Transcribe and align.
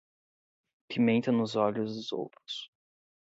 Pimenta 0.89 1.31
nos 1.31 1.55
olhos 1.55 1.95
dos 1.95 2.11
outros 2.11 2.71